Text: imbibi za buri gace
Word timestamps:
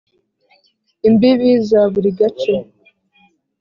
imbibi 1.07 1.51
za 1.67 1.81
buri 1.91 2.09
gace 2.19 2.53